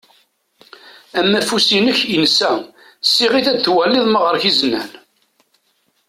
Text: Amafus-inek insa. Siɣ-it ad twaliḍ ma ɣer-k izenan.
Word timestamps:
Amafus-inek 1.19 1.99
insa. 2.15 2.51
Siɣ-it 3.13 3.47
ad 3.51 3.59
twaliḍ 3.65 4.05
ma 4.09 4.19
ɣer-k 4.21 4.43
izenan. 4.49 4.89